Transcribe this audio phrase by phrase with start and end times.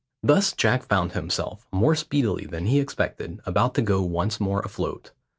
[0.23, 5.11] Thus Jack found himself, more speedily than he expected, about to go once more afloat.